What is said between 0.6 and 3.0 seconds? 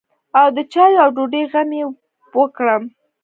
چايو او ډوډۍ غم يې وکړم.